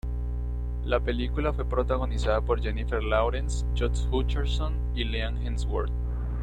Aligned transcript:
La 0.83 0.99
película 0.99 1.53
fue 1.53 1.63
protagonizada 1.63 2.41
por 2.41 2.59
Jennifer 2.59 3.03
Lawrence, 3.03 3.67
Josh 3.77 4.07
Hutcherson 4.11 4.73
y 4.95 5.03
Liam 5.03 5.37
Hemsworth. 5.37 5.93